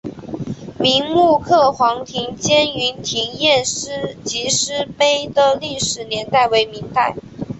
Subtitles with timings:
[0.79, 7.15] 明摹刻黄庭坚云亭宴集诗碑的历史年代为明代。